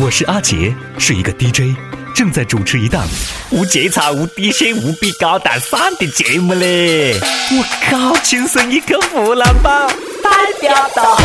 [0.00, 1.76] 我是阿杰，是一个 DJ，
[2.14, 3.04] 正在主持一档
[3.50, 7.18] 无节操、无底线、无比高大上的节目嘞！
[7.50, 9.88] 我靠，亲生一个湖南宝，
[10.22, 10.30] 代
[10.60, 11.18] 表到。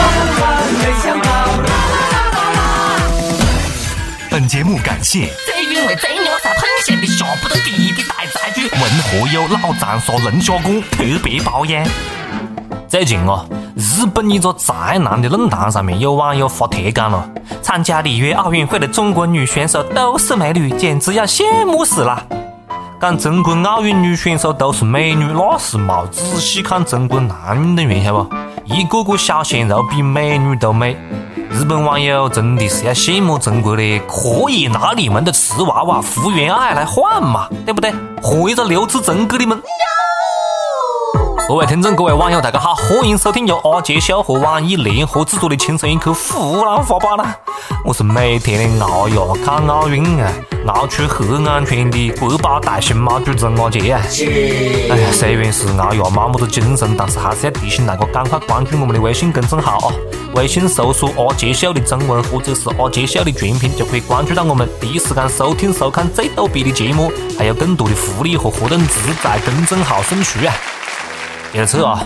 [4.31, 11.87] 本节目感谢最因为最牛才碰见的下不得地的大财主，文和友老长沙龙虾馆特别包养。
[12.90, 17.27] 最近哦，日本一个宅男的论坛上面有网友发帖讲了，
[17.62, 22.23] 参加里约奥运会的中国女选手都是美女，简直要羡慕死了。
[23.01, 28.35] 讲中国奥运女选手都是美女，那是没仔细看中国男运动员，晓得不？
[28.65, 30.95] 一个个小鲜肉比美女都美。
[31.49, 37.91] 日本网友真的是要羡慕中国的，可以拿你们的瓷娃娃福原爱来换嘛，对不对？
[38.21, 39.59] 换一个留子中国的们。
[41.45, 47.38] 各位听众，各位网友，大家好，欢迎收听由阿杰秀和网易联合制作的《轻松一刻湖南话版》啦！
[47.84, 50.31] 我是每天的熬夜看奥运啊，
[50.67, 54.01] 熬出黑眼圈的国宝大熊猫主持人阿杰啊！
[54.90, 59.93] 哎呀，虽然是熬夜没么子精神，但是还是要提醒大家赶快关注我们的微信公众号啊！
[60.35, 70.56] 微信搜索“阿杰秀”的中文或者是“阿杰秀”的全拼，就可以关注到我们，第一时间收听收看最逗逼的节目，还有更多的福利和活动只在公众号送出啊！
[71.54, 72.02] 第二次啊，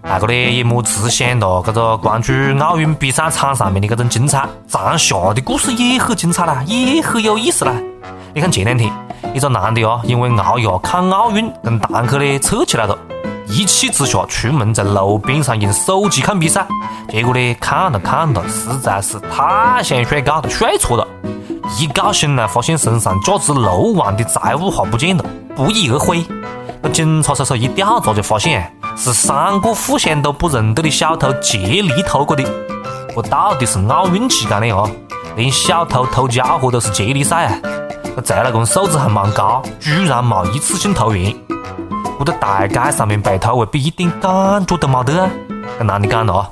[0.00, 7.74] 大家呢也莫只想到这个关注奥运比赛场上面的这种精彩，场下的故事也很精彩啦，也很有意思啦。
[8.32, 8.92] 你看前两天，
[9.34, 12.96] 一个男的啊，因为熬夜看奥运，跟堂客呢吵起来了，
[13.48, 16.64] 一气之下出门在路边上用手机看比赛，
[17.08, 21.04] 结果呢看了看了，实在是太想睡觉了，睡着了。
[21.76, 25.24] 一觉醒来，发现身上价值六万的财物哈不见了，
[25.56, 26.24] 不翼而飞。
[26.92, 28.72] 警察叔叔一调查就发现。
[28.94, 32.44] 是三个互相都不认得的小偷接力偷过的。
[33.14, 34.88] 这到底是奥运期间的啊，
[35.34, 37.58] 连小偷偷家伙都是接力赛啊！
[38.14, 41.18] 这贼老公素质还蛮高，居然没一次性偷完。
[42.18, 45.30] 这在大街上面被偷，未必一点感觉都没得啊！
[45.78, 46.50] 跟男的讲了啊，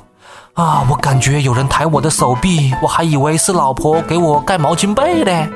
[0.53, 5.47] 啊，我感觉有人抬我的手臂，我还以为是老婆给我盖毛巾被呢。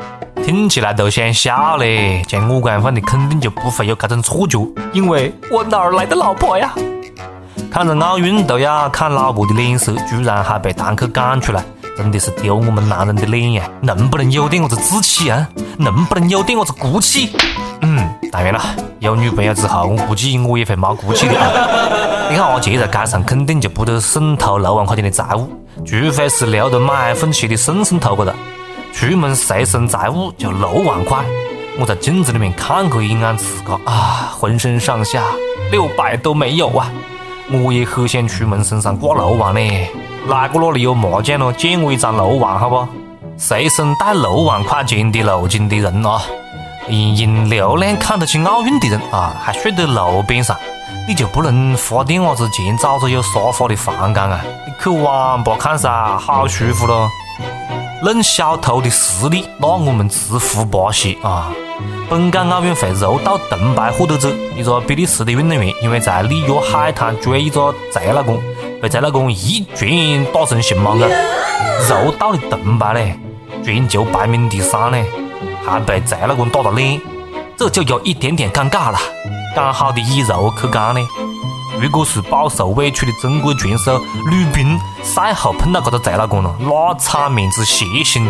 [0.46, 6.74] 听起来都想笑嘞，像我这样的肯定就不会有这种错觉，因为我哪儿来的老婆呀？
[7.70, 11.62] 看着奥运都要看老婆的脸色，居然还被堂客赶出来，
[11.98, 13.70] 真的是丢我们男人的脸呀！
[13.82, 15.46] 能不能有点我子志气啊？
[15.78, 17.36] 能不能有点我子骨气？
[17.82, 18.62] 嗯，当然了，
[19.00, 22.15] 有女朋友之后，我估计我也会没骨气的啊！
[22.30, 25.48] 你看阿杰在街上肯定就不得顺偷六万块钱的财物，
[25.86, 28.34] 除非是留着买凤姐的顺顺偷过的。
[28.92, 31.24] 出门随身财物就六万块，
[31.78, 35.24] 我在镜子里面看过一眼自个啊，浑身上下
[35.72, 36.92] 六百都没有啊！
[37.52, 39.88] 我也很想出门身上挂六万呢，
[40.28, 41.54] 哪个那里有麻将咯？
[41.54, 42.88] 借我一张六万好不？
[43.38, 46.22] 随身带六万块钱的路金的人啊，
[46.88, 50.58] 用用流量看得起奥运的人啊，还睡在路边上，
[51.08, 54.42] 你就不能花点伢子钱找个有沙发的房间啊？
[54.66, 57.08] 你去网吧看噻，好舒服咯！
[58.02, 61.52] 论小偷的实力，那我们直呼巴西啊！
[62.10, 68.42] 本届奥运会柔道铜牌获得者，一个比利时的运动员，因为在里约海滩追一个贼老公，
[68.82, 71.08] 被贼老公一拳打成熊猫眼。
[71.88, 73.16] 柔道的铜牌呢，
[73.64, 74.98] 全球排名第三呢，
[75.64, 77.00] 还被贼老公打了脸，
[77.56, 78.98] 这就有一点点尴尬了。
[79.56, 81.00] 刚好的以柔克刚呢。
[81.82, 83.98] 如果是饱受委屈的中国拳手
[84.30, 88.28] 吕冰赛后碰到这个贼老公了，那场面之血腥，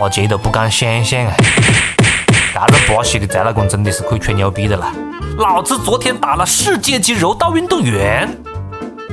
[0.00, 1.34] 阿杰都不敢想象啊！
[2.52, 4.92] 这个巴西的贼老公真的是可以吹牛逼的了，
[5.38, 8.28] 老子昨天打了世界级柔道运动员，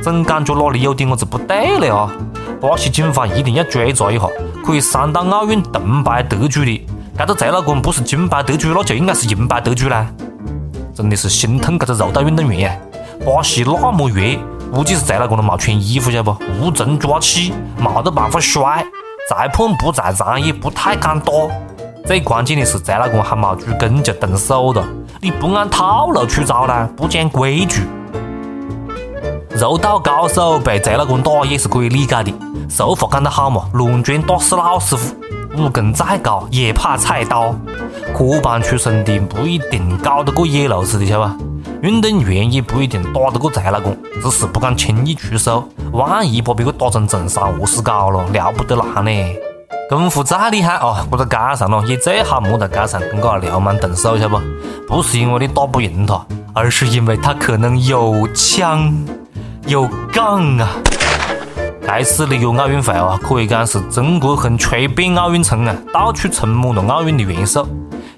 [0.02, 2.12] 总感觉哪里有点子不对了啊！
[2.60, 4.26] 巴西警方一定要追查一下，
[4.66, 10.08] 可以三到奥运铜牌得主的，这个贼老公不是金牌得主，那就应该是银牌得主啦！
[10.94, 12.78] 真的是心疼这个柔道运动员呀！
[13.26, 14.38] 巴西那么热，
[14.72, 16.36] 估计是贼老公都没穿衣服，晓不？
[16.62, 18.86] 无从抓起，没得办法摔，
[19.30, 21.32] 裁判不在场也不太敢打。
[22.06, 24.86] 最关键的是，贼老公还没鞠躬就动手了，
[25.20, 26.88] 你不按套路出招呢？
[26.96, 27.88] 不讲规矩。
[29.56, 32.34] 柔道高手被贼老公打也是可以理解的，
[32.70, 35.16] 俗话讲得好嘛，乱拳打死老师傅，
[35.58, 37.56] 武功再高也怕菜刀。
[38.14, 41.36] 科班出身的不一定搞得过野路子的，晓得吧？
[41.82, 48.24] 运动员也不一定打得过贼老公，只是不敢轻易出手，万一把别个打成重伤，何是搞了？
[48.32, 49.12] 了不得难呢！
[49.90, 54.40] 功夫再厉害啊，我在街上咯，也最好莫在街上跟个流氓动手，晓得不？
[54.88, 56.24] 不是因为你打不赢他，
[56.54, 58.94] 而是因为他可能有枪
[59.66, 60.70] 有杠啊！
[61.86, 67.68] 这次里约奥运会啊，可以讲是中国横吹遍奥运村啊，到处充满了奥运的元素。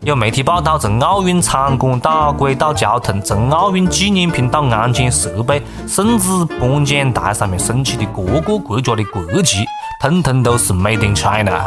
[0.06, 9.66] 有媒体报道，从奥运场馆到轨道交通，从奥运纪念品到安检设备，甚至颁奖台上面升起的各个国家的国旗，
[10.00, 11.60] 统统都是 Made in China，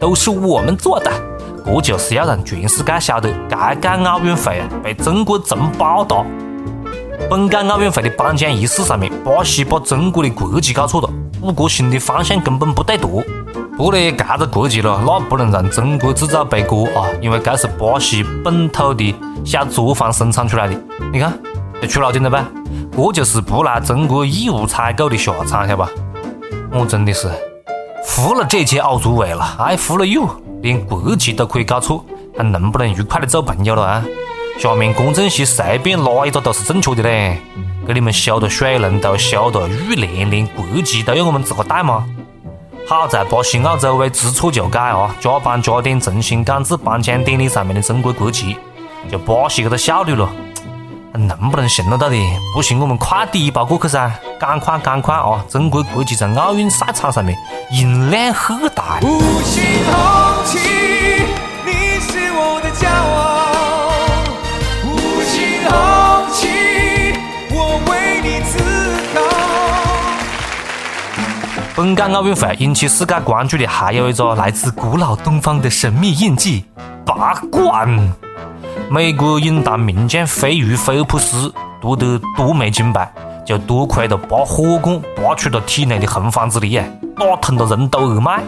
[0.00, 1.12] 都是我们做的。
[1.66, 6.16] 这就是要让全世界晓得，这届奥运会被中国承包的。
[7.28, 11.10] 本届奥运会的颁奖仪式上面，巴西把中国的国旗搞错了，
[11.42, 13.22] 五角星的方向根本不对坨。
[13.76, 19.14] 不过呢，这个国旗咯，那不能让中国制造背锅啊，因为这是巴西本土的
[19.44, 20.74] 小作坊生产出来的。
[21.10, 21.32] 你看，
[21.80, 22.46] 就出老点了吧？
[22.92, 25.88] 这就是不来中国义务采购的下场，晓得吧？
[26.70, 27.30] 我真的是
[28.04, 30.28] 服了这届奥组委了，I 服了又
[30.60, 32.04] 连国旗都可以搞错，
[32.36, 34.04] 还能不能愉快的做朋友了啊？
[34.58, 37.38] 下面观众席随便拉一个都是正确的嘞，
[37.86, 42.06] 给你们修的水龙头、修的浴帘，连国旗都要我们自个带吗？
[42.88, 48.56] 好在巴西奥组委知错就改啊，加班加点重新赶制颁奖典礼上面的中国国旗，
[49.10, 50.28] 就巴西这个效率了，
[51.12, 52.22] 能不能行了到底？
[52.54, 55.42] 不行，我们快递一包过去噻，赶快赶快啊！
[55.48, 57.34] 中国国旗在奥运赛场上面
[57.70, 59.00] 音量很大。
[71.74, 76.62] 本届奥运会引起世界关注的还有一个来自古老东方的神秘印记——
[77.06, 77.88] 拔罐。
[78.90, 83.10] 美国泳坛名将飞鱼菲尔普斯夺得多枚金牌，
[83.46, 86.84] 就多亏了拔火罐拔出了体内的洪荒之力啊，
[87.16, 88.42] 打通了任督二脉。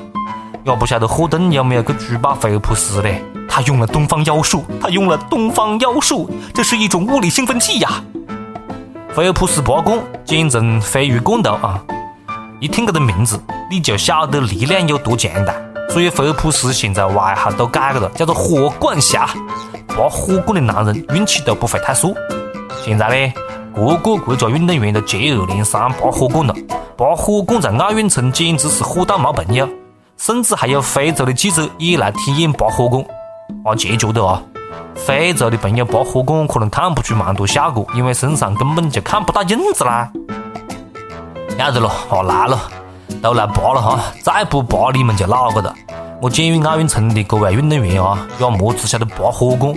[0.64, 3.08] 也不晓得霍顿有没有去举报菲尔普斯呢？
[3.48, 8.04] 他用了东方妖术，他用了东方妖术，这是一种物理兴奋剂呀！
[9.14, 11.80] 菲尔普斯拔罐简称飞鱼罐头啊。
[12.64, 13.38] 一听这个名字，
[13.70, 15.54] 你就晓得力量有多强大。
[15.90, 19.28] 所以菲尔普斯现在外号都改了，叫做火罐侠。
[19.88, 22.08] 拔火罐的男人运气都不会太差。
[22.82, 23.34] 现在呢，
[23.74, 26.54] 各个国家运动员都接二连三拔火罐了。
[26.96, 29.68] 拔火罐在奥运村简直是火到没朋友，
[30.16, 33.04] 甚至还有非洲的记者也来体验拔火罐。
[33.66, 34.42] 阿杰觉得啊，
[34.94, 40.10] 非洲的朋友拔火罐可能看不出蛮多效果，因为身上根本就看不到印子啦。
[41.58, 42.60] 要得了，啊来了，
[43.22, 44.00] 都来拔了哈！
[44.22, 45.72] 再不拔你们就老个了？
[46.20, 49.72] 我建议奥运村的各位运动员啊，要么只晓得拔火罐，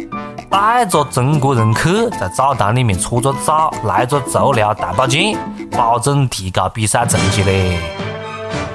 [0.49, 5.37] 带着中国人去在澡堂里面搓个澡，来个足疗大保健，
[5.71, 7.77] 保证提高比赛成绩嘞。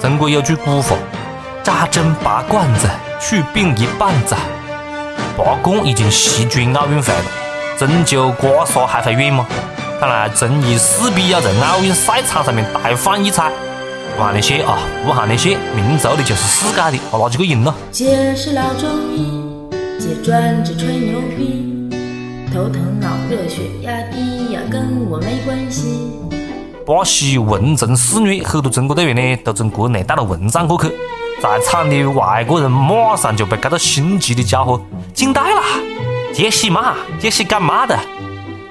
[0.01, 0.97] 中国有句古话：
[1.63, 2.89] 扎针拔罐子，
[3.21, 4.37] 去病一棒子。
[5.37, 7.25] 拔罐已经席卷奥运会了，
[7.79, 9.47] 针灸刮痧还会远吗？
[10.03, 13.53] 看来中医势必要在奥运赛场上面大放异彩。
[14.17, 14.77] 不喊那些啊，
[15.07, 17.73] 不喊那些，民族的就是世界的，我哪几个赢了？
[17.93, 19.45] 姐是老中医，
[20.01, 21.89] 姐专治吹牛逼，
[22.53, 26.11] 头疼脑热血压低呀，跟我没关系。
[26.85, 30.89] 巴西蚊虫肆虐，很多中国队员呢都从国内带了蚊帐过去，
[31.41, 34.83] 在场的外国人马上就被这个心急的家伙
[35.15, 35.63] ：“惊呆了！
[36.35, 37.97] 杰西嘛，杰西干嘛的？”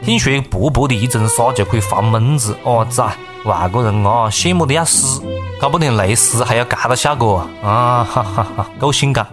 [0.03, 3.15] 听说薄薄的一层纱就可以防蚊子，哦子啊！
[3.45, 5.21] 外国人啊，羡慕的要死，
[5.59, 8.03] 搞不定蕾丝还要嘎到效果啊！
[8.03, 9.27] 哈哈哈，够性感！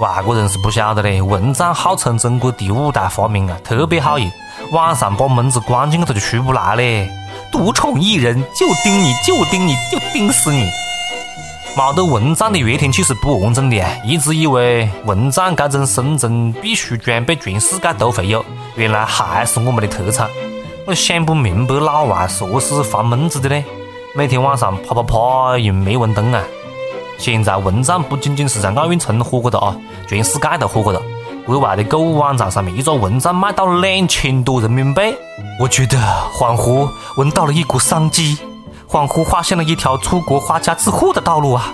[0.00, 4.30] 外国人是不晓得嘞，蚊帐号称中国第五大发明啊，特别好用，
[4.70, 7.10] 晚上把蚊子关进去它就出不来嘞，
[7.50, 10.70] 独宠一人，就盯你就盯你就盯死你！
[11.76, 13.84] 没得蚊帐的热天气是不完整的！
[14.04, 18.44] 一直以为蚊帐这种生存必须装备全世界都会有，
[18.76, 20.28] 原来还是我们的特产。
[20.86, 23.64] 我想不明白老外说是防蚊子的呢？
[24.14, 26.42] 每天晚上啪啪啪用灭蚊灯啊！
[27.18, 29.74] 现在蚊帐不仅仅是在奥运村火过的啊，
[30.06, 31.00] 全世界都火过了。
[31.46, 35.00] 国外的购物网站上面一个蚊帐卖到两千多人民币，
[35.58, 35.98] 我觉得
[36.34, 38.38] 恍惚闻到了一股商机。
[38.88, 41.72] 恍惚发现了一条出国发家致富的道路啊！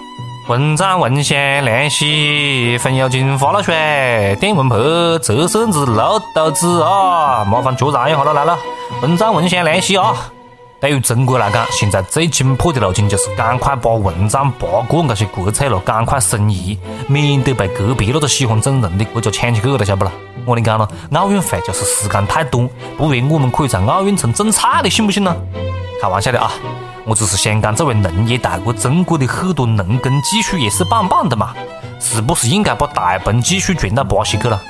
[0.48, 4.76] 蚊帐、蚊香、凉席、风油精、花露水、电蚊拍、
[5.22, 7.44] 折扇子、漏斗子啊！
[7.44, 8.58] 麻烦脚长一下了，来了！
[9.02, 10.12] 蚊帐、蚊香、凉席啊！
[10.80, 20.10] 对于中国来讲，现在最紧迫的路径就是赶快把蚊帐、拔罐这些国粹了赶快申遗，免得被隔壁那个喜欢整容的国家抢起去了，晓不啦？
[20.44, 22.68] 我跟你讲了，奥运会就是时间太短，
[22.98, 25.36] 不然我们可以在奥运村种菜的，信不信呢？
[26.02, 26.50] 开玩笑的啊！
[27.04, 31.52] 我只是想讲，作为农业大国，中国的很多农耕技术也是棒棒的嘛，
[32.00, 34.60] 是不是应该把大棚技术传到巴西去了？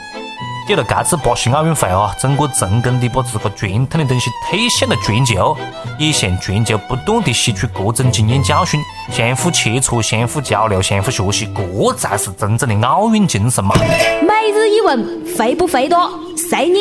[0.66, 5.54] 借着这次巴西奥运会啊，中国成功的把自个传统的东西推向了全球，
[5.98, 13.74] 也向全球不断的吸取各种经验教训，相互切磋、相互交流、相互学习，这才是真正的奥运精神嘛！
[14.22, 16.10] 每日一问，肥不肥多？
[16.48, 16.80] 随你。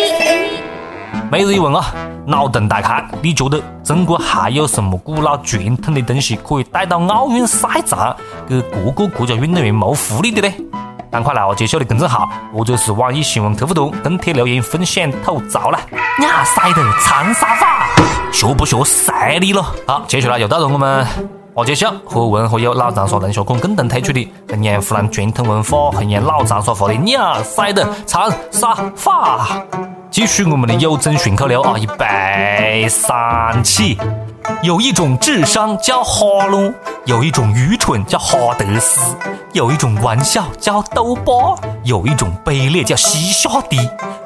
[1.30, 1.94] 每日一问啊，
[2.26, 8.16] 脑洞大开，你觉得中国还有什么古老传统的东西可以带到奥运赛场，
[8.48, 10.54] 给各个国家运动员谋福利的呢？
[11.12, 15.80] 赶快来我介绍的公众号，或者是网易新闻客户端跟帖留言分享吐槽啦！
[16.22, 17.88] 呀，晒的长沙话，
[18.32, 19.62] 学不学晒你了？
[19.86, 21.06] 好，接下来又到了我们
[21.56, 29.50] 阿介绍和文和友老长沙龙虾馆共同推出的弘扬湖南传统文化、弘扬老长沙话的呀，晒的长沙话，
[30.12, 31.80] 继续我们的有证顺口溜啊！
[31.80, 33.98] 预备，三起。
[34.62, 36.74] 有一种智商叫哈喽，
[37.06, 39.16] 有一种愚蠢叫哈德斯，
[39.54, 43.78] 有一种玩笑叫逗巴，有一种卑劣叫西夏迪，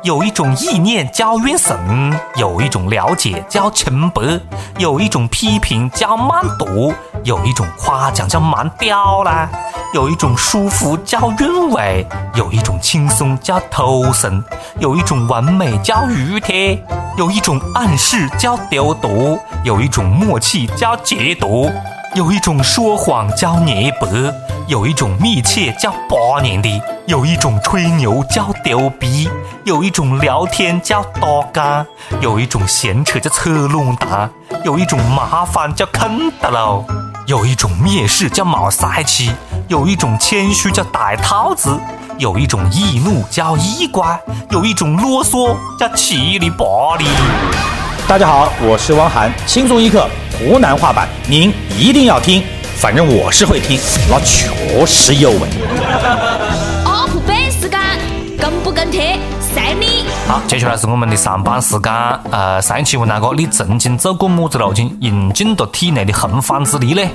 [0.01, 4.41] 有一种意念叫怨神，有一种了解叫清白，
[4.79, 6.91] 有一种批评叫慢读，
[7.25, 9.49] 有一种夸奖叫慢调啦，
[9.95, 12.05] 有一种舒服叫韵味，
[12.35, 14.43] 有一种轻松叫偷神，
[14.77, 16.79] 有一种完美叫熨帖，
[17.17, 20.05] 有一种暗示叫丢毒，有一种。
[20.05, 21.69] 默契叫解读，
[22.13, 24.07] 有一种说谎叫捏白，
[24.67, 29.29] 有一种密切叫八年的，有一种吹牛叫丢逼，
[29.65, 31.85] 有一种聊天叫打干，
[32.21, 34.29] 有一种闲扯叫扯乱蛋，
[34.63, 36.85] 有一种麻烦叫坑得喽，
[37.25, 39.31] 有一种蔑视叫毛塞气，
[39.67, 41.75] 有一种谦虚叫戴套子，
[42.19, 44.19] 有一种易怒叫易乖，
[44.51, 47.05] 有一种啰嗦叫七里八里。
[48.07, 52.43] 大家好，我是汪涵，轻松一刻湖南话版，您一定要听，
[52.77, 55.39] 反正我是会听，那确实有味。
[56.85, 57.79] UP 版时间
[58.37, 59.94] 跟不跟贴，随你。
[60.27, 61.93] 好，接下来是我们的上班时间。
[62.31, 67.07] 呃，上一期问那个你曾经走过么子路径，用尽了体内的洪荒之力呢？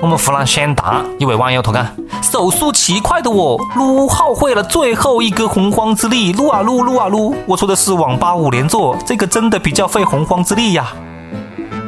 [0.00, 1.86] 我们湖南湘潭一位网友他讲：
[2.20, 7.34] 手速奇快的我，撸耗费了最后一个洪荒之力，撸啊撸，撸啊撸。
[7.46, 10.92] 我说的是网吧五连坐，这个真的比较费洪荒之力呀。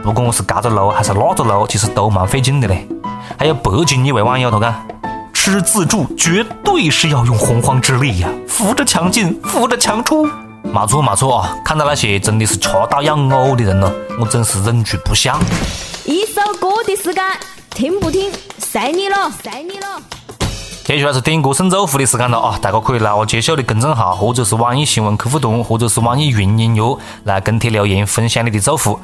[0.03, 2.89] 不管我是嘎着撸还是拉着撸，其实都蛮费劲的嘞。
[3.39, 4.75] 还有北京一位网友他讲：
[5.35, 10.27] 吃自助绝对是要用洪荒之力呀，扶着墙进，扶着墙出。
[10.65, 15.39] 没错没错啊，看到那些真的是吃到要呕的人了，我真是忍住不笑。
[16.05, 17.23] 一首歌的时间。
[17.71, 20.01] 听不听，随你了，随你了。
[20.85, 22.57] 接下来是点歌送祝福的时间了啊！
[22.63, 28.97] 大家可以来我介绍的公众号，或者是网易新闻客户端，或者是网易云音乐来跟帖留言，分享你的祝福。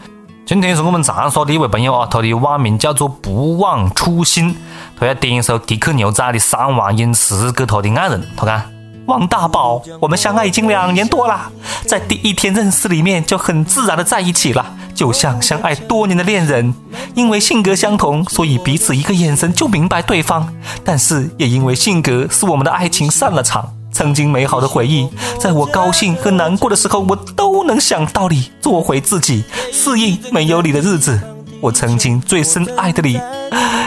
[0.47, 4.57] 今天是我们长沙的一位朋友啊，他的网名叫做不忘初心，
[4.97, 8.80] 他要点一首迪克牛仔的《三万英尺》给他的爱人，他讲。
[9.07, 11.51] 王大宝，我们相爱已经两年多了，
[11.87, 14.65] 在第一天认识里面就很自然的在一起了，
[14.95, 16.73] 就像相爱多年的恋人。
[17.15, 20.53] 因为性格相同，所以彼此一个眼神就明白对方。
[20.85, 23.69] 但是也因为性格，使我们的爱情散了场。
[23.93, 25.09] 曾经美好的回忆，
[25.41, 29.43] 在我高兴和难过的时候，我都能想到你，做回自己，
[29.73, 31.21] 适应没有你的日子。
[31.61, 33.21] 我曾经最深爱的你，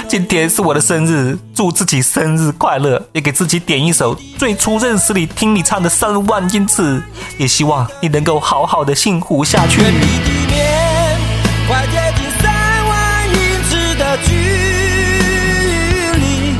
[0.07, 6.81] 今天是我的生日，祝自己生日快乐，也给自己点一首最初认识你听你唱的《三万英尺》，
[7.37, 9.77] 也希望你能够好好的幸福下去。
[9.79, 11.17] 地面
[11.67, 12.53] 快接近三
[12.85, 13.35] 万英
[13.67, 14.35] 尺的距
[16.19, 16.53] 离，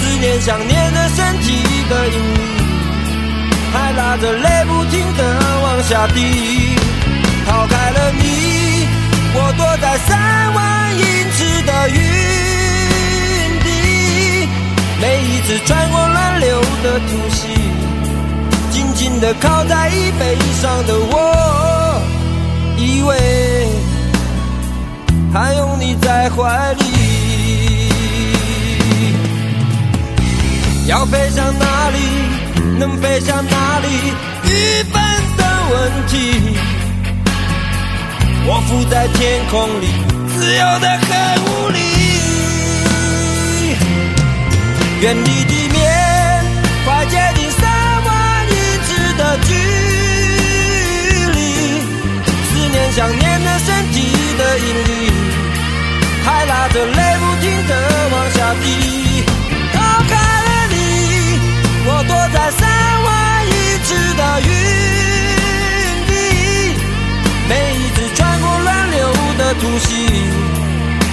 [0.00, 2.40] 思念想念的身体的引力，
[3.72, 6.74] 还拉着泪不停的往下滴，
[7.46, 8.51] 逃开了你。
[9.56, 11.96] 躲在三万英尺的云
[13.64, 14.48] 底，
[15.00, 17.48] 每一次穿过乱流的突袭，
[18.70, 22.00] 紧紧地靠在椅背上的我，
[22.76, 23.68] 以为
[25.32, 26.82] 还拥你在怀里。
[30.86, 31.98] 要飞向哪里？
[32.78, 33.86] 能飞向哪里？
[34.44, 35.00] 愚笨
[35.36, 36.58] 的问题。
[38.44, 39.86] 我浮在天空里，
[40.34, 41.08] 自由的很
[41.44, 41.78] 无力。
[45.00, 45.80] 远离地面，
[46.84, 47.62] 快接近三
[48.04, 48.54] 万英
[48.86, 49.50] 尺的距
[51.32, 51.38] 离。
[52.50, 53.96] 思念想念的身体
[54.36, 54.90] 的引力，
[56.24, 57.72] 还拉着泪不停的
[58.10, 58.64] 往下滴。
[59.72, 59.76] 逃
[60.08, 60.61] 开了
[69.62, 70.08] 突袭，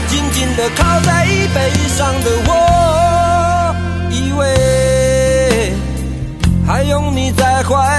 [0.08, 3.76] 紧紧地靠在椅背上的我，
[4.10, 5.72] 以为
[6.66, 7.99] 还拥你在怀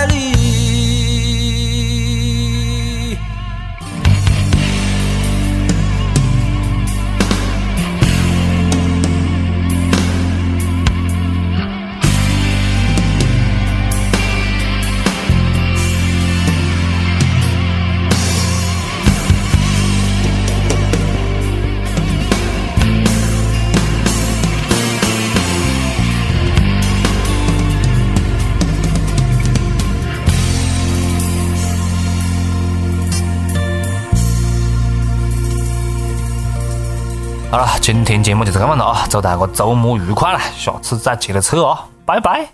[37.50, 42.48] 好了，今天节目就是这么了啊，祝大家周末愉快了，下次再接着扯啊，拜拜。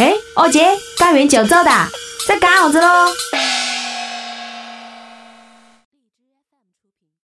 [0.00, 0.66] 哎，二姐，
[0.98, 1.70] 干完就走的，
[2.26, 2.88] 在干啥子喽？